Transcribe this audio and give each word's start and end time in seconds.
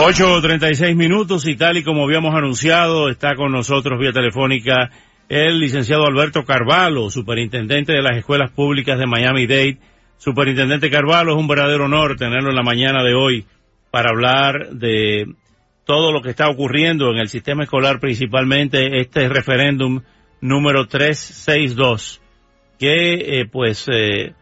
8.36 0.00 0.96
minutos 0.96 1.46
y 1.46 1.56
tal 1.56 1.76
y 1.76 1.82
como 1.82 2.04
habíamos 2.04 2.34
anunciado, 2.34 3.10
está 3.10 3.34
con 3.34 3.52
nosotros 3.52 4.00
vía 4.00 4.12
telefónica 4.12 4.90
el 5.28 5.60
licenciado 5.60 6.06
Alberto 6.06 6.44
Carvalho, 6.44 7.08
superintendente 7.10 7.92
de 7.92 8.02
las 8.02 8.16
escuelas 8.16 8.50
públicas 8.50 8.98
de 8.98 9.06
Miami-Dade. 9.06 9.78
Superintendente 10.16 10.90
Carvalho, 10.90 11.32
es 11.32 11.38
un 11.38 11.46
verdadero 11.46 11.84
honor 11.84 12.16
tenerlo 12.16 12.50
en 12.50 12.56
la 12.56 12.62
mañana 12.62 13.04
de 13.04 13.14
hoy 13.14 13.46
para 13.92 14.10
hablar 14.10 14.70
de 14.70 15.26
todo 15.84 16.12
lo 16.12 16.20
que 16.22 16.30
está 16.30 16.48
ocurriendo 16.48 17.12
en 17.12 17.18
el 17.18 17.28
sistema 17.28 17.62
escolar, 17.62 18.00
principalmente 18.00 19.00
este 19.00 19.28
referéndum 19.28 20.00
número 20.40 20.88
362, 20.88 22.20
que 22.78 23.40
eh, 23.40 23.46
pues 23.46 23.86
eh, 23.92 24.32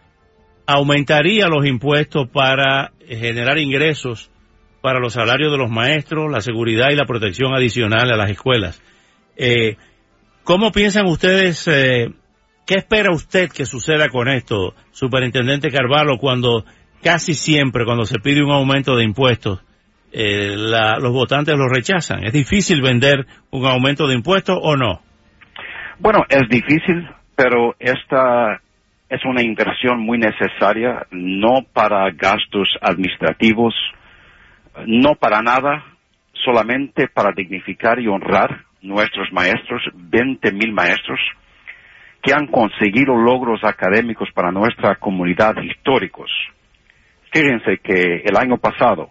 aumentaría 0.66 1.48
los 1.48 1.66
impuestos 1.66 2.28
para 2.28 2.92
generar 3.06 3.58
ingresos 3.58 4.30
para 4.80 5.00
los 5.00 5.14
salarios 5.14 5.50
de 5.50 5.58
los 5.58 5.70
maestros, 5.70 6.30
la 6.30 6.40
seguridad 6.40 6.90
y 6.90 6.96
la 6.96 7.06
protección 7.06 7.54
adicional 7.54 8.10
a 8.10 8.16
las 8.16 8.30
escuelas. 8.30 8.82
Eh, 9.36 9.76
¿Cómo 10.44 10.72
piensan 10.72 11.06
ustedes, 11.06 11.68
eh, 11.68 12.08
qué 12.66 12.74
espera 12.76 13.12
usted 13.12 13.50
que 13.50 13.66
suceda 13.66 14.08
con 14.08 14.28
esto, 14.28 14.74
Superintendente 14.92 15.70
Carvalho, 15.70 16.18
cuando 16.18 16.64
casi 17.02 17.34
siempre, 17.34 17.84
cuando 17.84 18.04
se 18.04 18.18
pide 18.18 18.42
un 18.42 18.50
aumento 18.50 18.96
de 18.96 19.04
impuestos, 19.04 19.62
eh, 20.12 20.54
los 20.56 21.12
votantes 21.12 21.56
lo 21.56 21.68
rechazan? 21.68 22.24
¿Es 22.24 22.32
difícil 22.32 22.80
vender 22.80 23.26
un 23.50 23.66
aumento 23.66 24.06
de 24.06 24.14
impuestos 24.14 24.58
o 24.60 24.76
no? 24.76 25.02
Bueno, 25.98 26.24
es 26.28 26.48
difícil, 26.48 27.08
pero 27.36 27.74
esta 27.78 28.60
es 29.08 29.24
una 29.24 29.42
inversión 29.42 30.00
muy 30.00 30.18
necesaria, 30.18 31.06
no 31.10 31.64
para 31.72 32.10
gastos 32.10 32.68
administrativos, 32.80 33.74
no 34.86 35.14
para 35.14 35.42
nada, 35.42 35.84
solamente 36.44 37.08
para 37.08 37.32
dignificar 37.32 37.98
y 38.00 38.08
honrar 38.08 38.64
nuestros 38.82 39.32
maestros, 39.32 39.82
20 39.94 40.52
mil 40.52 40.72
maestros, 40.72 41.18
que 42.22 42.32
han 42.32 42.46
conseguido 42.46 43.16
logros 43.16 43.62
académicos 43.64 44.28
para 44.32 44.50
nuestra 44.50 44.96
comunidad 44.96 45.54
históricos. 45.62 46.30
Fíjense 47.32 47.78
que 47.78 48.22
el 48.24 48.36
año 48.36 48.58
pasado, 48.58 49.10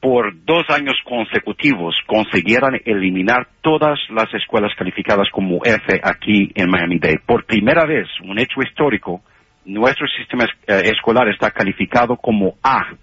por 0.00 0.32
dos 0.44 0.64
años 0.70 0.96
consecutivos, 1.04 1.96
consiguieron 2.06 2.80
eliminar 2.84 3.48
todas 3.60 3.98
las 4.10 4.32
escuelas 4.34 4.72
calificadas 4.76 5.28
como 5.30 5.64
F 5.64 6.00
aquí 6.02 6.50
en 6.54 6.70
Miami-Dade. 6.70 7.20
Por 7.26 7.44
primera 7.44 7.84
vez, 7.84 8.06
un 8.22 8.38
hecho 8.38 8.60
histórico, 8.62 9.22
nuestro 9.64 10.06
sistema 10.08 10.44
eh, 10.44 10.82
escolar 10.86 11.28
está 11.28 11.50
calificado 11.50 12.16
como 12.16 12.54
A 12.62 12.94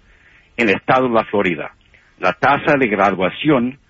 en 0.56 0.68
el 0.68 0.76
estado 0.76 1.08
de 1.08 1.14
la 1.14 1.24
Florida. 1.24 1.72
La 2.18 2.34
tasa 2.34 2.76
de 2.78 2.86
graduación 2.88 3.80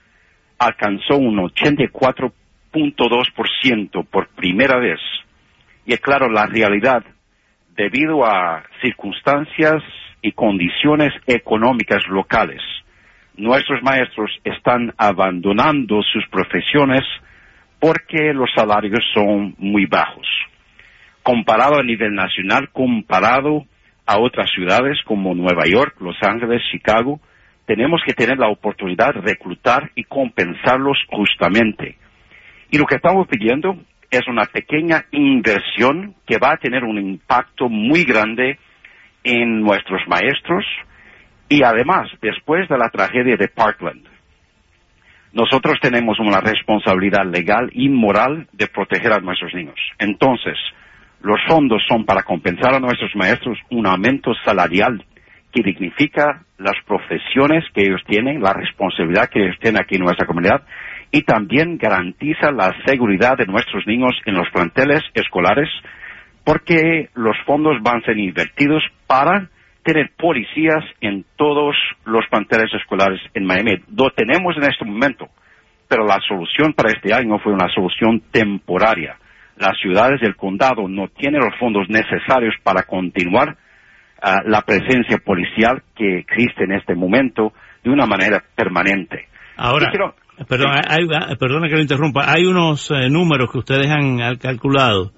alcanzó 0.59 1.17
un 1.17 1.37
84.2% 1.37 4.07
por 4.07 4.29
primera 4.29 4.79
vez. 4.79 5.01
Y 5.87 5.93
es 5.93 6.01
claro, 6.01 6.31
la 6.31 6.47
realidad, 6.47 7.05
debido 7.77 8.25
a 8.25 8.65
circunstancias 8.81 9.83
y 10.23 10.33
condiciones 10.33 11.13
económicas 11.27 12.09
locales, 12.09 12.63
nuestros 13.37 13.83
maestros 13.83 14.31
están 14.45 14.95
abandonando 14.97 16.01
sus 16.03 16.27
profesiones 16.29 17.03
porque 17.81 18.33
los 18.33 18.49
salarios 18.55 19.05
son 19.13 19.55
muy 19.59 19.87
bajos. 19.87 20.27
Comparado 21.23 21.79
a 21.79 21.83
nivel 21.83 22.15
nacional, 22.15 22.71
comparado 22.73 23.67
a 24.07 24.19
otras 24.19 24.51
ciudades 24.51 24.99
como 25.05 25.35
Nueva 25.35 25.65
York, 25.67 25.97
Los 26.01 26.17
Ángeles, 26.23 26.63
Chicago, 26.71 27.21
tenemos 27.67 28.03
que 28.05 28.13
tener 28.13 28.39
la 28.39 28.49
oportunidad 28.49 29.15
de 29.15 29.21
reclutar 29.21 29.91
y 29.95 30.05
compensarlos 30.05 30.99
justamente. 31.09 31.97
Y 32.71 32.79
lo 32.79 32.85
que 32.87 32.97
estamos 32.97 33.27
pidiendo 33.27 33.79
es 34.11 34.27
una 34.29 34.45
pequeña 34.45 35.07
inversión 35.13 36.15
que 36.27 36.39
va 36.39 36.53
a 36.53 36.57
tener 36.57 36.85
un 36.85 36.99
impacto 36.99 37.69
muy 37.69 38.05
grande 38.05 38.59
en 39.23 39.61
nuestros 39.61 40.03
maestros 40.07 40.65
y 41.49 41.63
además, 41.63 42.11
después 42.21 42.69
de 42.69 42.79
la 42.79 42.91
tragedia 42.91 43.37
de 43.37 43.49
Parkland, 43.49 44.07
nosotros 45.33 45.79
tenemos 45.81 46.19
una 46.21 46.41
responsabilidad 46.41 47.27
legal 47.27 47.71
y 47.73 47.89
moral 47.89 48.47
de 48.53 48.69
proteger 48.69 49.13
a 49.13 49.21
nuestros 49.21 49.53
niños. 49.53 49.79
Entonces, 49.99 50.57
los 51.25 51.41
fondos 51.49 51.83
son 51.89 52.05
para 52.05 52.23
compensar 52.23 52.75
a 52.75 52.81
nuestros 52.81 53.17
maestros 53.17 53.59
un 53.71 53.87
aumento 53.87 54.35
salarial 54.45 55.03
que 55.51 55.63
dignifica 55.63 56.45
las 56.59 56.75
profesiones 56.87 57.65
que 57.73 57.81
ellos 57.81 58.03
tienen, 58.07 58.43
la 58.43 58.53
responsabilidad 58.53 59.31
que 59.31 59.43
ellos 59.43 59.57
tienen 59.59 59.81
aquí 59.81 59.95
en 59.95 60.03
nuestra 60.03 60.27
comunidad 60.27 60.65
y 61.11 61.23
también 61.23 61.79
garantiza 61.79 62.53
la 62.53 62.75
seguridad 62.85 63.39
de 63.39 63.47
nuestros 63.47 63.87
niños 63.87 64.13
en 64.27 64.35
los 64.35 64.51
planteles 64.51 65.01
escolares 65.15 65.71
porque 66.45 67.09
los 67.15 67.37
fondos 67.47 67.83
van 67.83 68.03
a 68.03 68.05
ser 68.05 68.19
invertidos 68.19 68.83
para 69.07 69.49
tener 69.83 70.11
policías 70.19 70.85
en 71.01 71.25
todos 71.37 71.75
los 72.05 72.27
planteles 72.29 72.71
escolares 72.75 73.21
en 73.33 73.47
Miami. 73.47 73.77
Lo 73.97 74.11
tenemos 74.11 74.59
en 74.59 74.65
este 74.65 74.85
momento, 74.85 75.29
pero 75.89 76.05
la 76.05 76.21
solución 76.29 76.75
para 76.75 76.91
este 76.91 77.15
año 77.15 77.39
fue 77.39 77.55
una 77.55 77.73
solución 77.75 78.21
temporaria 78.31 79.17
las 79.57 79.79
ciudades 79.81 80.21
del 80.21 80.37
condado 80.37 80.89
no 80.89 81.09
tienen 81.09 81.41
los 81.41 81.59
fondos 81.59 81.89
necesarios 81.89 82.55
para 82.63 82.83
continuar 82.83 83.57
ah, 84.23 84.43
la 84.45 84.63
presencia 84.63 85.19
policial 85.19 85.83
que 85.95 86.19
existe 86.19 86.65
en 86.65 86.73
este 86.73 86.95
momento 86.95 87.53
de 87.83 87.91
una 87.91 88.07
manera 88.07 88.43
permanente. 88.55 89.29
Ahora, 89.57 89.93
perdón, 90.49 90.71
hay, 90.89 91.07
perdona 91.39 91.69
que 91.69 91.77
lo 91.77 91.83
interrumpa, 91.83 92.31
hay 92.31 92.45
unos 92.45 92.91
eh, 92.91 93.09
números 93.09 93.51
que 93.53 93.59
ustedes 93.59 93.89
han 93.91 94.37
calculado 94.37 95.13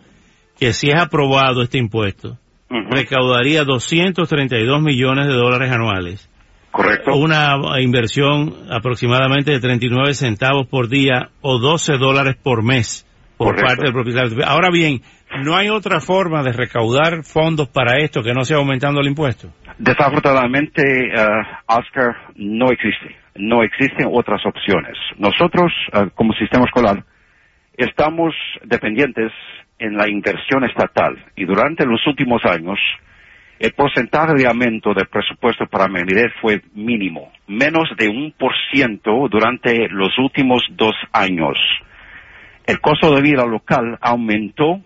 que 0.59 0.73
si 0.73 0.89
es 0.89 1.01
aprobado 1.01 1.63
este 1.63 1.79
impuesto, 1.79 2.39
recaudaría 2.69 3.65
232 3.65 4.83
millones 4.83 5.27
de 5.27 5.35
dólares 5.35 5.71
anuales. 5.71 6.31
Correcto. 6.71 7.15
Una 7.15 7.81
inversión 7.81 8.55
aproximadamente 8.71 9.53
de 9.53 9.61
39 9.61 10.15
centavos 10.15 10.67
por 10.67 10.89
día 10.89 11.31
o 11.41 11.59
12 11.59 11.97
dólares 11.99 12.37
por 12.43 12.63
mes 12.63 13.06
por 13.37 13.57
parte 13.57 13.85
del 13.85 13.93
propietario. 13.93 14.45
Ahora 14.47 14.71
bien, 14.71 15.01
¿no 15.45 15.57
hay 15.57 15.69
otra 15.69 16.01
forma 16.01 16.43
de 16.43 16.53
recaudar 16.53 17.23
fondos 17.23 17.69
para 17.69 17.99
esto 17.99 18.23
que 18.23 18.33
no 18.33 18.45
sea 18.45 18.59
aumentando 18.59 19.01
el 19.01 19.09
impuesto? 19.09 19.53
Desafortunadamente, 19.79 20.83
uh, 20.83 21.79
Oscar, 21.79 22.17
no 22.37 22.71
existe. 22.71 23.17
No 23.37 23.63
existen 23.63 24.09
otras 24.11 24.41
opciones. 24.47 24.97
Nosotros, 25.19 25.71
uh, 25.93 26.09
como 26.15 26.33
sistema 26.33 26.65
escolar, 26.65 27.05
estamos 27.77 28.35
dependientes 28.65 29.33
en 29.79 29.97
la 29.97 30.09
inversión 30.09 30.65
estatal 30.65 31.23
y 31.37 31.45
durante 31.45 31.85
los 31.85 32.01
últimos 32.07 32.43
años 32.47 32.79
el 33.59 33.73
porcentaje 33.73 34.35
de 34.35 34.47
aumento 34.47 34.93
del 34.95 35.07
presupuesto 35.07 35.67
para 35.67 35.89
Menidez 35.89 36.33
fue 36.41 36.63
mínimo, 36.75 37.33
menos 37.47 37.89
de 37.99 38.09
un 38.09 38.33
por 38.39 38.53
ciento 38.71 39.29
durante 39.31 39.89
los 39.89 40.19
últimos 40.19 40.63
dos 40.71 40.95
años 41.13 41.57
el 42.67 42.81
costo 42.81 43.15
de 43.15 43.23
vida 43.23 43.45
local 43.47 43.99
aumentó 44.01 44.81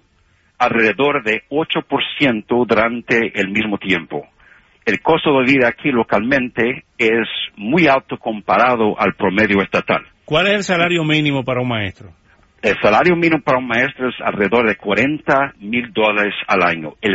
alrededor 0.59 1.25
de 1.25 1.43
8% 1.49 2.67
durante 2.67 3.41
el 3.41 3.50
mismo 3.50 3.79
tiempo. 3.79 4.29
El 4.85 5.00
costo 5.00 5.38
de 5.38 5.53
vida 5.53 5.69
aquí 5.69 5.91
localmente 5.91 6.85
es 6.99 7.27
muy 7.56 7.87
alto 7.87 8.19
comparado 8.19 8.99
al 8.99 9.15
promedio 9.15 9.62
estatal. 9.62 10.03
¿Cuál 10.25 10.49
es 10.49 10.55
el 10.55 10.62
salario 10.62 11.05
mínimo 11.05 11.43
para 11.44 11.61
un 11.61 11.69
maestro? 11.69 12.11
El 12.62 12.77
salario 12.82 13.17
mínimo 13.17 13.43
para 13.43 13.59
un 13.59 13.67
maestro 13.67 14.09
es 14.11 14.15
alrededor 14.23 14.69
de 14.69 14.76
40 14.76 15.55
mil 15.61 15.93
dólares 15.93 16.35
al 16.47 16.62
año. 16.62 16.94
El, 17.00 17.15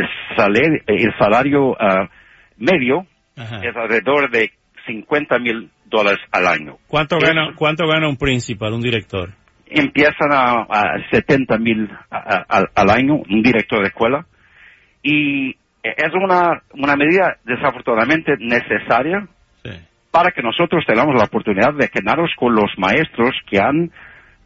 salario, 1.18 1.78
ah, 1.80 2.10
medio 2.58 3.06
es 3.36 3.76
alrededor 3.76 4.32
de 4.32 4.52
50 4.88 5.38
mil 5.40 5.70
dólares 5.86 6.20
al 6.32 6.48
año. 6.48 6.78
¿Cuánto 6.88 7.20
gana, 7.20 7.54
¿Cuánto 7.56 7.88
gana 7.88 8.10
un 8.10 8.18
principal, 8.18 8.74
un 8.74 8.82
director? 8.82 9.34
Empiezan 9.68 10.32
a, 10.32 10.66
a 10.70 11.10
70 11.12 11.58
mil 11.58 11.90
al 12.10 12.90
año, 12.90 13.16
un 13.16 13.42
director 13.42 13.82
de 13.82 13.88
escuela, 13.88 14.26
y 15.02 15.56
es 15.84 16.14
una, 16.14 16.64
una 16.74 16.96
medida 16.96 17.38
desafortunadamente 17.44 18.36
necesaria 18.40 19.28
para 20.10 20.32
que 20.32 20.42
nosotros 20.42 20.84
tengamos 20.88 21.14
la 21.16 21.26
oportunidad 21.26 21.74
de 21.74 21.90
quedarnos 21.90 22.32
con 22.38 22.56
los 22.56 22.72
maestros 22.78 23.36
que 23.50 23.60
han 23.60 23.92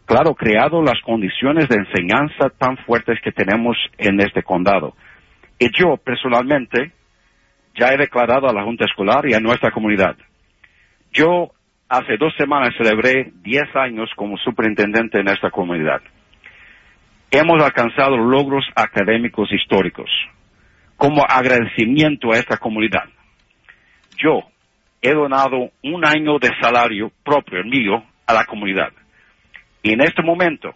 claro, 0.10 0.34
creado 0.34 0.82
las 0.82 1.00
condiciones 1.02 1.70
de 1.70 1.76
enseñanza 1.76 2.50
tan 2.58 2.78
fuertes 2.78 3.20
que 3.24 3.32
tenemos 3.32 3.78
en 4.00 4.20
este 4.20 4.42
condado. 4.42 4.96
Y 5.60 5.70
yo, 5.72 5.98
personalmente, 5.98 6.92
ya 7.80 7.90
he 7.94 7.98
declarado 7.98 8.50
a 8.50 8.54
la 8.54 8.64
Junta 8.64 8.86
Escolar 8.86 9.30
y 9.30 9.36
a 9.36 9.40
nuestra 9.40 9.70
comunidad. 9.70 10.18
Yo 11.14 11.52
hace 11.90 12.18
dos 12.18 12.34
semanas 12.38 12.76
celebré 12.78 13.32
10 13.42 13.76
años 13.76 14.10
como 14.16 14.38
superintendente 14.38 15.20
en 15.20 15.28
esta 15.28 15.50
comunidad. 15.50 16.02
Hemos 17.32 17.62
alcanzado 17.64 18.16
logros 18.18 18.66
académicos 18.76 19.52
históricos 19.52 20.10
como 20.96 21.24
agradecimiento 21.28 22.32
a 22.32 22.38
esta 22.38 22.58
comunidad. 22.58 23.06
Yo 24.18 24.44
he 25.02 25.14
donado 25.14 25.72
un 25.84 26.06
año 26.06 26.38
de 26.40 26.50
salario 26.62 27.12
propio 27.24 27.64
mío 27.64 28.04
a 28.28 28.34
la 28.34 28.46
comunidad. 28.46 28.92
Y 29.82 29.94
en 29.94 30.02
este 30.02 30.22
momento 30.22 30.76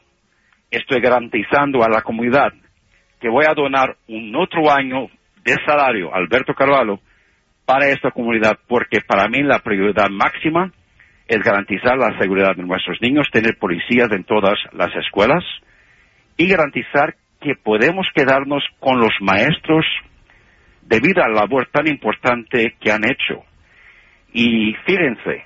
estoy 0.71 1.01
garantizando 1.01 1.83
a 1.83 1.89
la 1.89 2.01
comunidad 2.01 2.54
que 3.19 3.30
voy 3.30 3.45
a 3.45 3.54
donar 3.54 3.98
un 4.07 4.36
otro 4.36 4.71
año 4.71 5.07
de 5.44 5.56
salario, 5.65 6.13
Alberto 6.13 6.54
Carvalho, 6.54 7.00
para 7.65 7.88
esta 7.88 8.12
comunidad, 8.12 8.57
porque 8.68 9.01
para 9.01 9.27
mí 9.27 9.44
la 9.44 9.60
prioridad 9.60 10.10
máxima 10.10 10.71
es 11.28 11.40
garantizar 11.40 11.98
la 11.98 12.18
seguridad 12.20 12.56
de 12.56 12.64
nuestros 12.64 13.02
niños, 13.02 13.28
tener 13.31 13.58
policías 13.58 14.12
en 14.12 14.24
todas 14.24 14.60
las 14.74 14.94
escuelas 14.96 15.44
y 16.38 16.48
garantizar 16.48 17.16
que 17.40 17.56
podemos 17.56 18.08
quedarnos 18.14 18.64
con 18.80 19.00
los 19.00 19.14
maestros 19.22 19.86
debido 20.81 21.24
a 21.24 21.30
la 21.30 21.42
labor 21.42 21.68
tan 21.72 21.88
importante 21.88 22.75
que 22.80 22.92
han 22.92 23.04
hecho. 23.06 23.44
Y 24.34 24.74
fíjense, 24.86 25.44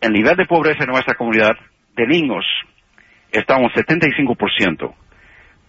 el 0.00 0.12
nivel 0.12 0.36
de 0.36 0.46
pobreza 0.46 0.84
en 0.84 0.90
nuestra 0.90 1.14
comunidad 1.14 1.56
de 1.96 2.06
niños 2.06 2.44
está 3.30 3.56
un 3.56 3.70
75%, 3.70 4.94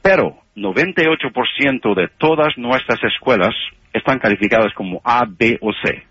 pero 0.02 0.38
98% 0.56 1.96
de 1.96 2.08
todas 2.18 2.58
nuestras 2.58 3.04
escuelas 3.04 3.54
están 3.94 4.20
calificadas 4.20 4.74
como 4.74 5.02
A, 5.04 5.26
B 5.28 5.58
o 5.62 5.72
C. 5.84 6.04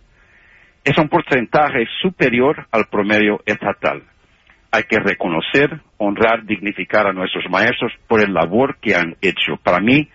Es 0.84 0.98
un 0.98 1.08
porcentaje 1.08 1.86
superior 2.00 2.66
al 2.72 2.86
promedio 2.86 3.40
estatal. 3.46 4.02
Hay 4.70 4.84
que 4.84 4.98
reconocer, 4.98 5.80
honrar, 5.98 6.44
dignificar 6.44 7.06
a 7.06 7.12
nuestros 7.12 7.44
maestros 7.50 7.92
por 8.08 8.20
el 8.20 8.32
labor 8.32 8.78
que 8.80 8.94
han 8.94 9.16
hecho. 9.20 9.56
Para 9.62 9.80
mí, 9.80 10.08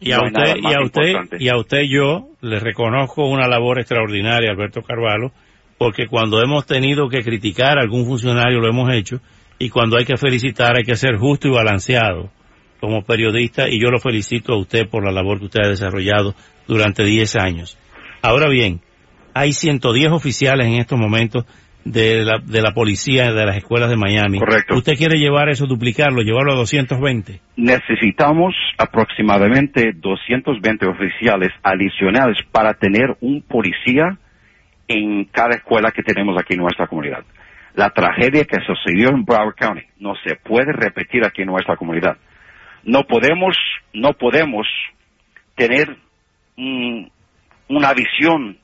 y 0.00 0.12
a, 0.12 0.22
usted, 0.22 0.56
y, 0.56 0.74
a 0.74 0.82
usted, 0.82 1.38
y 1.38 1.48
a 1.48 1.56
usted 1.56 1.82
yo 1.82 2.30
le 2.40 2.58
reconozco 2.58 3.28
una 3.28 3.46
labor 3.46 3.78
extraordinaria, 3.78 4.50
Alberto 4.50 4.82
Carvalho, 4.82 5.30
porque 5.76 6.06
cuando 6.08 6.42
hemos 6.42 6.66
tenido 6.66 7.08
que 7.08 7.22
criticar 7.22 7.78
a 7.78 7.82
algún 7.82 8.06
funcionario 8.06 8.60
lo 8.60 8.68
hemos 8.68 8.92
hecho, 8.92 9.20
y 9.58 9.68
cuando 9.68 9.98
hay 9.98 10.06
que 10.06 10.16
felicitar 10.16 10.76
hay 10.76 10.84
que 10.84 10.96
ser 10.96 11.16
justo 11.18 11.48
y 11.48 11.52
balanceado 11.52 12.30
como 12.80 13.02
periodista, 13.02 13.68
y 13.68 13.78
yo 13.78 13.90
lo 13.90 13.98
felicito 13.98 14.54
a 14.54 14.58
usted 14.58 14.88
por 14.88 15.04
la 15.04 15.12
labor 15.12 15.38
que 15.38 15.44
usted 15.44 15.60
ha 15.64 15.68
desarrollado 15.68 16.34
durante 16.66 17.04
10 17.04 17.36
años. 17.36 17.78
Ahora 18.22 18.48
bien, 18.48 18.80
hay 19.34 19.52
110 19.52 20.12
oficiales 20.12 20.66
en 20.66 20.74
estos 20.74 20.98
momentos 20.98 21.44
de 21.84 22.24
la, 22.24 22.38
de 22.38 22.60
la 22.60 22.72
policía 22.72 23.32
de 23.32 23.46
las 23.46 23.56
escuelas 23.56 23.88
de 23.88 23.96
Miami. 23.96 24.38
Correcto. 24.38 24.76
¿Usted 24.76 24.94
quiere 24.96 25.18
llevar 25.18 25.48
eso, 25.48 25.66
duplicarlo, 25.66 26.22
llevarlo 26.22 26.52
a 26.52 26.56
220? 26.56 27.40
Necesitamos 27.56 28.54
aproximadamente 28.78 29.92
220 29.94 30.86
oficiales 30.86 31.50
adicionales 31.62 32.36
para 32.52 32.74
tener 32.74 33.16
un 33.20 33.42
policía 33.42 34.18
en 34.88 35.24
cada 35.26 35.56
escuela 35.56 35.92
que 35.92 36.02
tenemos 36.02 36.36
aquí 36.38 36.54
en 36.54 36.60
nuestra 36.60 36.86
comunidad. 36.86 37.24
La 37.74 37.90
tragedia 37.90 38.44
que 38.44 38.58
sucedió 38.66 39.10
en 39.10 39.24
Broward 39.24 39.54
County 39.54 39.82
no 40.00 40.14
se 40.24 40.34
puede 40.34 40.72
repetir 40.72 41.24
aquí 41.24 41.42
en 41.42 41.48
nuestra 41.48 41.76
comunidad. 41.76 42.16
No 42.82 43.04
podemos, 43.04 43.56
no 43.92 44.14
podemos 44.14 44.66
tener 45.54 45.96
una 46.56 47.94
visión 47.94 48.58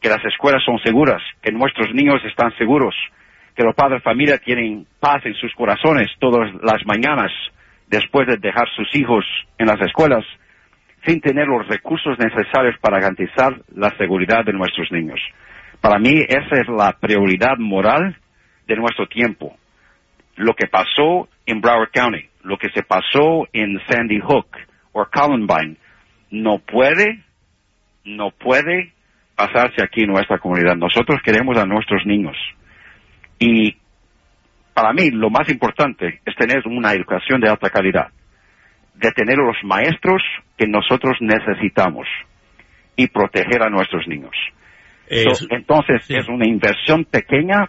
que 0.00 0.08
las 0.08 0.24
escuelas 0.24 0.62
son 0.64 0.78
seguras, 0.80 1.22
que 1.42 1.52
nuestros 1.52 1.92
niños 1.94 2.22
están 2.24 2.56
seguros, 2.56 2.94
que 3.54 3.62
los 3.62 3.74
padres 3.74 3.98
de 3.98 4.04
familia 4.04 4.38
tienen 4.38 4.86
paz 4.98 5.24
en 5.26 5.34
sus 5.34 5.54
corazones 5.54 6.08
todas 6.18 6.50
las 6.62 6.84
mañanas 6.86 7.30
después 7.88 8.26
de 8.26 8.36
dejar 8.36 8.68
sus 8.74 8.88
hijos 8.94 9.24
en 9.58 9.66
las 9.66 9.80
escuelas, 9.80 10.24
sin 11.04 11.20
tener 11.20 11.46
los 11.46 11.66
recursos 11.66 12.18
necesarios 12.18 12.76
para 12.80 13.00
garantizar 13.00 13.60
la 13.74 13.90
seguridad 13.98 14.44
de 14.44 14.52
nuestros 14.52 14.90
niños. 14.92 15.20
Para 15.80 15.98
mí 15.98 16.24
esa 16.28 16.60
es 16.60 16.68
la 16.68 16.92
prioridad 16.92 17.58
moral 17.58 18.16
de 18.66 18.76
nuestro 18.76 19.06
tiempo. 19.06 19.56
Lo 20.36 20.54
que 20.54 20.68
pasó 20.68 21.28
en 21.46 21.60
Broward 21.60 21.90
County, 21.90 22.28
lo 22.42 22.56
que 22.56 22.70
se 22.70 22.82
pasó 22.82 23.48
en 23.52 23.80
Sandy 23.88 24.20
Hook 24.20 24.46
o 24.92 25.04
Columbine, 25.06 25.76
no 26.30 26.58
puede, 26.58 27.24
no 28.04 28.30
puede 28.30 28.92
pasarse 29.40 29.82
aquí 29.82 30.02
en 30.02 30.08
nuestra 30.08 30.38
comunidad. 30.38 30.76
Nosotros 30.76 31.20
queremos 31.24 31.56
a 31.56 31.64
nuestros 31.64 32.04
niños. 32.04 32.36
Y 33.38 33.74
para 34.74 34.92
mí 34.92 35.10
lo 35.10 35.30
más 35.30 35.48
importante 35.48 36.20
es 36.26 36.36
tener 36.36 36.62
una 36.66 36.92
educación 36.92 37.40
de 37.40 37.48
alta 37.48 37.70
calidad, 37.70 38.08
de 38.94 39.10
tener 39.12 39.38
los 39.38 39.56
maestros 39.64 40.22
que 40.58 40.66
nosotros 40.66 41.16
necesitamos 41.20 42.06
y 42.96 43.06
proteger 43.06 43.62
a 43.62 43.70
nuestros 43.70 44.06
niños. 44.06 44.34
entonces 45.08 46.04
es 46.08 46.28
una 46.28 46.46
inversión 46.46 47.04
pequeña, 47.04 47.68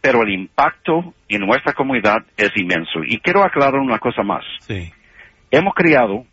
pero 0.00 0.22
el 0.22 0.30
impacto 0.30 1.14
en 1.28 1.40
nuestra 1.44 1.72
comunidad 1.72 2.18
es 2.36 2.50
inmenso. 2.56 3.00
Y 3.04 3.18
quiero 3.18 3.42
aclarar 3.42 3.80
una 3.80 3.98
cosa 3.98 4.22
más. 4.22 4.44
Hemos 5.50 5.74
creado 5.74 6.24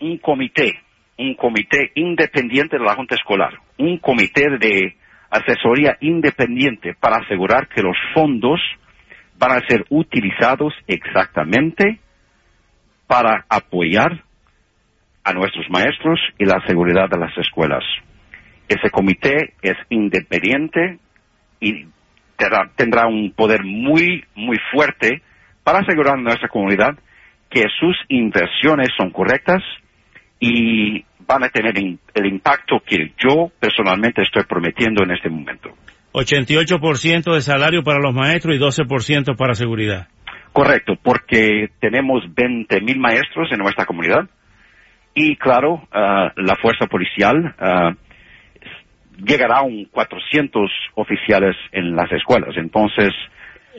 un 0.00 0.18
comité 0.18 0.80
un 1.18 1.34
comité 1.34 1.92
independiente 1.94 2.78
de 2.78 2.84
la 2.84 2.94
Junta 2.94 3.14
Escolar, 3.14 3.54
un 3.78 3.98
comité 3.98 4.44
de 4.58 4.96
asesoría 5.30 5.96
independiente 6.00 6.94
para 6.98 7.16
asegurar 7.16 7.68
que 7.68 7.82
los 7.82 7.96
fondos 8.14 8.60
van 9.38 9.52
a 9.52 9.66
ser 9.66 9.84
utilizados 9.90 10.74
exactamente 10.86 12.00
para 13.06 13.44
apoyar 13.48 14.22
a 15.24 15.32
nuestros 15.32 15.68
maestros 15.70 16.20
y 16.38 16.44
la 16.44 16.64
seguridad 16.66 17.08
de 17.08 17.18
las 17.18 17.36
escuelas. 17.38 17.84
Ese 18.68 18.90
comité 18.90 19.54
es 19.62 19.76
independiente 19.90 20.98
y 21.60 21.86
tendrá, 22.76 23.06
un 23.06 23.32
poder 23.32 23.64
muy, 23.64 24.24
muy 24.34 24.58
fuerte 24.72 25.22
para 25.64 25.80
asegurar 25.80 26.14
a 26.14 26.20
nuestra 26.20 26.48
comunidad 26.48 26.96
que 27.50 27.64
sus 27.80 27.96
inversiones 28.08 28.88
son 28.96 29.10
correctas 29.10 29.62
y 30.38 31.04
van 31.26 31.44
a 31.44 31.48
tener 31.48 31.76
el 31.76 32.26
impacto 32.26 32.80
que 32.84 33.12
yo 33.18 33.50
personalmente 33.58 34.22
estoy 34.22 34.44
prometiendo 34.44 35.02
en 35.02 35.12
este 35.12 35.28
momento. 35.28 35.70
88% 36.12 37.34
de 37.34 37.40
salario 37.42 37.82
para 37.82 38.00
los 38.00 38.14
maestros 38.14 38.56
y 38.56 38.58
12% 38.58 39.36
para 39.36 39.54
seguridad. 39.54 40.08
Correcto, 40.52 40.94
porque 41.02 41.68
tenemos 41.80 42.22
20 42.34 42.80
mil 42.80 42.98
maestros 42.98 43.48
en 43.52 43.58
nuestra 43.58 43.84
comunidad 43.84 44.28
y 45.14 45.36
claro, 45.36 45.86
ah, 45.92 46.32
la 46.36 46.56
fuerza 46.56 46.86
policial 46.86 47.54
uh, 47.58 47.94
llegará 49.22 49.58
a 49.58 49.62
un 49.62 49.86
400 49.86 50.70
oficiales 50.94 51.56
en 51.72 51.94
las 51.94 52.10
escuelas. 52.12 52.54
Entonces, 52.56 53.12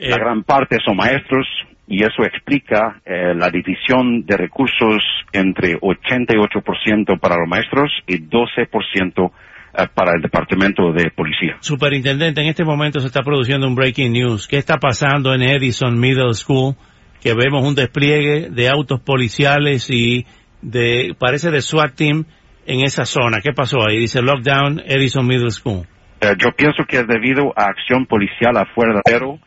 la 0.00 0.16
eh, 0.16 0.18
gran 0.18 0.44
parte 0.44 0.76
son 0.84 0.96
maestros, 0.96 1.46
y 1.88 2.04
eso 2.04 2.22
explica 2.22 3.00
eh, 3.04 3.34
la 3.34 3.50
división 3.50 4.24
de 4.26 4.36
recursos 4.36 5.02
entre 5.32 5.78
88% 5.80 7.18
para 7.18 7.36
los 7.36 7.48
maestros 7.48 7.90
y 8.06 8.18
12% 8.18 9.32
eh, 9.72 9.86
para 9.94 10.12
el 10.14 10.20
departamento 10.20 10.92
de 10.92 11.10
policía. 11.10 11.56
Superintendente, 11.60 12.42
en 12.42 12.48
este 12.48 12.64
momento 12.64 13.00
se 13.00 13.06
está 13.06 13.22
produciendo 13.22 13.66
un 13.66 13.74
breaking 13.74 14.12
news. 14.12 14.46
¿Qué 14.46 14.58
está 14.58 14.76
pasando 14.76 15.32
en 15.32 15.42
Edison 15.42 15.98
Middle 15.98 16.34
School? 16.34 16.74
Que 17.22 17.32
vemos 17.34 17.66
un 17.66 17.74
despliegue 17.74 18.50
de 18.50 18.68
autos 18.68 19.00
policiales 19.00 19.88
y 19.90 20.26
de, 20.60 21.16
parece 21.18 21.50
de 21.50 21.62
SWAT 21.62 21.94
team 21.94 22.26
en 22.66 22.80
esa 22.80 23.06
zona. 23.06 23.40
¿Qué 23.42 23.52
pasó 23.52 23.78
ahí? 23.88 23.98
Dice 23.98 24.20
lockdown 24.20 24.82
Edison 24.84 25.26
Middle 25.26 25.50
School. 25.50 25.86
Eh, 26.20 26.34
yo 26.38 26.52
pienso 26.52 26.84
que 26.86 26.98
es 26.98 27.06
debido 27.06 27.52
a 27.56 27.64
acción 27.64 28.04
policial 28.04 28.56
afuera, 28.56 29.00
pero 29.04 29.38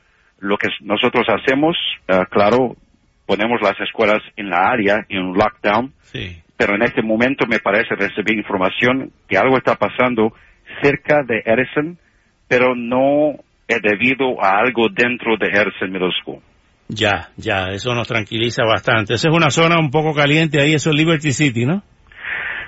lo 0.42 0.58
que 0.58 0.68
nosotros 0.82 1.26
hacemos, 1.30 1.78
eh, 2.08 2.26
claro, 2.30 2.76
ponemos 3.26 3.62
las 3.62 3.80
escuelas 3.80 4.22
en 4.36 4.50
la 4.50 4.70
área, 4.70 5.06
en 5.08 5.34
lockdown, 5.34 5.94
pero 6.58 6.76
en 6.76 6.82
este 6.82 7.02
momento 7.02 7.46
me 7.48 7.60
parece 7.60 7.96
recibir 7.96 8.38
información 8.38 9.12
que 9.30 9.38
algo 9.38 9.58
está 9.58 9.76
pasando 9.76 10.34
cerca 10.82 11.24
de 11.26 11.42
Edison, 11.46 11.98
pero 12.48 12.76
no 12.76 13.36
es 13.68 13.82
debido 13.82 14.44
a 14.44 14.58
algo 14.58 14.90
dentro 14.90 15.38
de 15.38 15.48
Edison 15.48 15.92
Middle 15.92 16.12
School. 16.22 16.42
Ya, 16.90 17.30
ya, 17.38 17.68
eso 17.72 17.96
nos 17.96 18.08
tranquiliza 18.08 18.64
bastante. 18.66 19.14
Esa 19.14 19.30
es 19.30 19.36
una 19.36 19.50
zona 19.50 19.80
un 19.80 19.92
poco 19.92 20.14
caliente 20.14 20.60
ahí, 20.60 20.74
eso 20.74 20.90
es 20.90 20.96
Liberty 20.96 21.32
City, 21.32 21.66
¿no? 21.66 21.84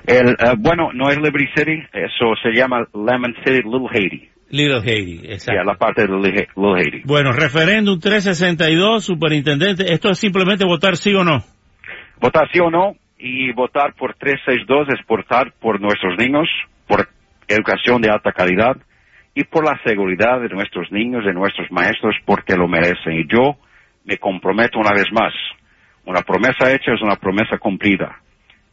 El, 0.06 0.30
eh, 0.30 0.56
bueno, 0.58 0.92
no 0.94 1.10
es 1.10 1.18
Liberty 1.18 1.48
City, 1.56 1.84
eso 1.92 2.36
se 2.42 2.52
llama 2.52 2.88
Lemon 2.94 3.36
City, 3.44 3.64
Little 3.64 3.90
Haiti. 3.92 4.30
Little 4.54 4.82
Haiti, 4.86 5.22
exacto. 5.26 5.60
a 5.60 5.64
la 5.64 5.74
parte 5.74 6.04
de 6.04 6.10
Little 6.10 6.46
Haiti. 6.78 7.02
Bueno, 7.06 7.32
referéndum 7.32 8.00
362, 8.00 9.04
superintendente, 9.04 9.92
¿esto 9.92 10.12
es 10.12 10.20
simplemente 10.20 10.64
votar 10.64 10.96
sí 10.96 11.12
o 11.16 11.24
no? 11.24 11.40
Votar 12.22 12.48
sí 12.54 12.60
o 12.60 12.70
no, 12.70 12.96
y 13.18 13.52
votar 13.54 13.96
por 13.96 14.14
362 14.14 14.90
es 14.90 15.08
votar 15.08 15.54
por 15.60 15.82
nuestros 15.82 16.20
niños, 16.20 16.48
por 16.86 17.10
educación 17.48 18.00
de 18.04 18.12
alta 18.12 18.32
calidad 18.32 18.78
y 19.34 19.44
por 19.44 19.66
la 19.66 19.80
seguridad 19.84 20.40
de 20.40 20.50
nuestros 20.50 20.92
niños, 20.92 21.26
de 21.26 21.34
nuestros 21.34 21.72
maestros, 21.72 22.16
porque 22.24 22.56
lo 22.56 22.68
merecen. 22.68 23.14
Y 23.14 23.26
yo 23.28 23.58
me 24.06 24.18
comprometo 24.18 24.78
una 24.78 24.94
vez 24.94 25.12
más. 25.12 25.34
Una 26.06 26.22
promesa 26.22 26.72
hecha 26.72 26.94
es 26.94 27.02
una 27.02 27.16
promesa 27.16 27.58
cumplida. 27.58 28.22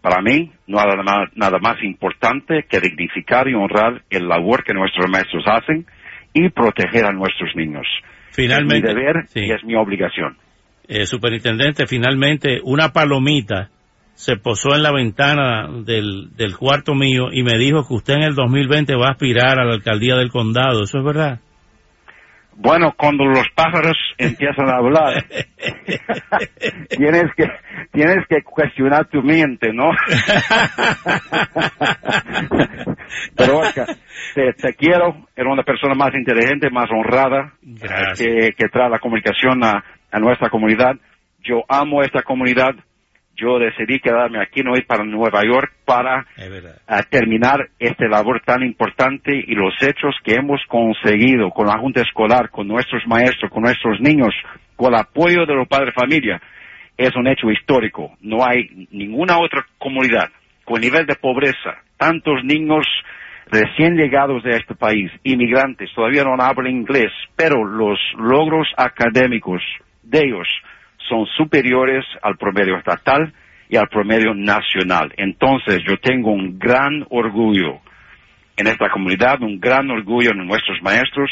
Para 0.00 0.22
mí, 0.22 0.50
no 0.66 0.80
hay 0.80 0.86
nada 1.34 1.58
más 1.60 1.82
importante 1.82 2.64
que 2.68 2.80
dignificar 2.80 3.48
y 3.48 3.54
honrar 3.54 4.02
el 4.08 4.28
labor 4.28 4.64
que 4.64 4.72
nuestros 4.72 5.10
maestros 5.10 5.44
hacen 5.46 5.84
y 6.32 6.48
proteger 6.48 7.04
a 7.04 7.12
nuestros 7.12 7.54
niños. 7.54 7.86
Finalmente, 8.32 8.88
es 8.88 8.94
mi 8.94 9.00
deber 9.02 9.16
y 9.34 9.52
es 9.52 9.64
mi 9.64 9.74
obligación. 9.74 10.38
Eh, 10.88 11.04
superintendente, 11.04 11.86
finalmente, 11.86 12.60
una 12.64 12.92
palomita 12.92 13.68
se 14.14 14.36
posó 14.36 14.74
en 14.74 14.82
la 14.82 14.92
ventana 14.92 15.68
del, 15.84 16.34
del 16.36 16.56
cuarto 16.56 16.94
mío 16.94 17.28
y 17.32 17.42
me 17.42 17.58
dijo 17.58 17.86
que 17.86 17.94
usted 17.94 18.14
en 18.14 18.22
el 18.22 18.34
2020 18.34 18.94
va 18.96 19.08
a 19.08 19.12
aspirar 19.12 19.58
a 19.58 19.64
la 19.64 19.74
alcaldía 19.74 20.16
del 20.16 20.30
condado. 20.30 20.82
¿Eso 20.82 20.98
es 20.98 21.04
verdad? 21.04 21.40
Bueno, 22.56 22.92
cuando 22.96 23.24
los 23.24 23.46
pájaros 23.54 23.96
empiezan 24.18 24.68
a 24.68 24.76
hablar, 24.76 25.24
tienes 26.88 27.24
que 27.36 27.44
tienes 27.92 28.26
que 28.28 28.42
cuestionar 28.42 29.06
tu 29.06 29.22
mente, 29.22 29.72
¿no? 29.72 29.90
Pero 33.36 33.62
te, 34.34 34.52
te, 34.52 34.74
quiero, 34.74 35.26
eres 35.34 35.52
una 35.52 35.62
persona 35.62 35.94
más 35.94 36.14
inteligente, 36.14 36.70
más 36.70 36.88
honrada, 36.90 37.52
que, 38.16 38.54
que, 38.56 38.68
trae 38.68 38.88
la 38.88 38.98
comunicación 39.00 39.64
a, 39.64 39.84
a 40.10 40.18
nuestra 40.18 40.48
comunidad. 40.48 40.96
Yo 41.42 41.64
amo 41.68 42.02
esta 42.02 42.22
comunidad, 42.22 42.74
yo 43.34 43.58
decidí 43.58 43.98
quedarme 44.00 44.40
aquí, 44.42 44.62
no 44.62 44.76
ir 44.76 44.86
para 44.86 45.04
Nueva 45.04 45.42
York 45.42 45.72
para 45.84 46.26
terminar 47.08 47.70
este 47.78 48.08
labor 48.08 48.42
tan 48.44 48.62
importante 48.62 49.32
y 49.34 49.54
los 49.54 49.74
hechos 49.80 50.14
que 50.22 50.34
hemos 50.34 50.60
conseguido 50.68 51.50
con 51.50 51.66
la 51.66 51.78
Junta 51.78 52.02
Escolar, 52.02 52.50
con 52.50 52.68
nuestros 52.68 53.06
maestros, 53.06 53.50
con 53.50 53.62
nuestros 53.62 54.00
niños, 54.00 54.34
con 54.80 54.94
el 54.94 55.00
apoyo 55.00 55.44
de 55.44 55.54
los 55.54 55.68
padres 55.68 55.94
de 55.94 56.00
familia, 56.00 56.40
es 56.96 57.14
un 57.14 57.28
hecho 57.28 57.50
histórico. 57.50 58.16
No 58.22 58.38
hay 58.42 58.88
ninguna 58.90 59.38
otra 59.38 59.66
comunidad 59.78 60.30
con 60.64 60.80
nivel 60.80 61.04
de 61.04 61.16
pobreza, 61.16 61.82
tantos 61.98 62.42
niños 62.44 62.86
recién 63.50 63.96
llegados 63.96 64.42
de 64.42 64.56
este 64.56 64.74
país, 64.74 65.10
inmigrantes, 65.22 65.90
todavía 65.94 66.24
no 66.24 66.34
hablan 66.42 66.68
inglés, 66.68 67.12
pero 67.36 67.62
los 67.62 67.98
logros 68.16 68.68
académicos 68.74 69.60
de 70.02 70.20
ellos 70.20 70.48
son 71.08 71.26
superiores 71.36 72.06
al 72.22 72.38
promedio 72.38 72.78
estatal 72.78 73.34
y 73.68 73.76
al 73.76 73.88
promedio 73.88 74.32
nacional. 74.32 75.12
Entonces 75.18 75.80
yo 75.86 75.98
tengo 75.98 76.30
un 76.32 76.58
gran 76.58 77.04
orgullo 77.10 77.80
en 78.56 78.66
esta 78.66 78.88
comunidad, 78.88 79.42
un 79.42 79.60
gran 79.60 79.90
orgullo 79.90 80.30
en 80.30 80.46
nuestros 80.46 80.80
maestros 80.80 81.30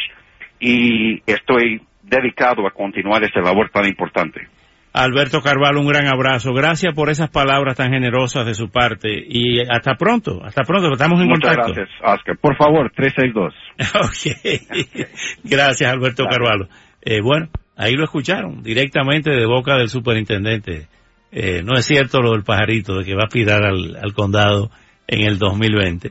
y 0.61 1.23
estoy 1.25 1.81
dedicado 2.08 2.66
a 2.66 2.70
continuar 2.70 3.22
esta 3.24 3.40
labor 3.40 3.70
tan 3.70 3.86
importante. 3.86 4.48
Alberto 4.92 5.40
Carvalho, 5.42 5.80
un 5.80 5.86
gran 5.86 6.06
abrazo. 6.06 6.52
Gracias 6.52 6.94
por 6.94 7.10
esas 7.10 7.30
palabras 7.30 7.76
tan 7.76 7.92
generosas 7.92 8.46
de 8.46 8.54
su 8.54 8.70
parte 8.70 9.10
y 9.10 9.60
hasta 9.60 9.94
pronto, 9.94 10.42
hasta 10.42 10.62
pronto, 10.62 10.92
estamos 10.92 11.20
en 11.20 11.28
Muchas 11.28 11.54
contacto. 11.54 11.74
gracias, 11.74 12.00
Oscar. 12.02 12.38
Por 12.38 12.56
favor, 12.56 12.90
362. 12.96 13.54
ok. 13.94 15.08
Gracias, 15.44 15.92
Alberto 15.92 16.24
Carvalho. 16.24 16.68
Eh, 17.02 17.20
bueno, 17.20 17.48
Ahí 17.78 17.94
lo 17.94 18.02
escucharon 18.02 18.60
directamente 18.64 19.30
de 19.30 19.46
boca 19.46 19.76
del 19.76 19.88
superintendente. 19.88 20.88
Eh, 21.30 21.62
no 21.64 21.78
es 21.78 21.86
cierto 21.86 22.20
lo 22.20 22.32
del 22.32 22.42
pajarito 22.42 22.98
de 22.98 23.04
que 23.04 23.14
va 23.14 23.22
a 23.22 23.26
aspirar 23.26 23.64
al, 23.64 24.12
condado 24.14 24.72
en 25.06 25.22
el 25.22 25.38
2020. 25.38 26.10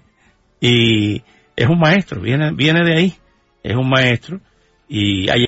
Y 0.62 1.24
es 1.58 1.68
un 1.68 1.78
maestro, 1.78 2.22
viene, 2.22 2.54
viene 2.54 2.86
de 2.86 2.96
ahí, 2.96 3.14
es 3.64 3.76
un 3.76 3.90
maestro 3.90 4.40
y 4.88 5.30
hay 5.30 5.36